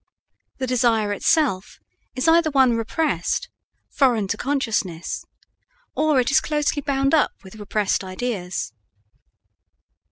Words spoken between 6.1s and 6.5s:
it is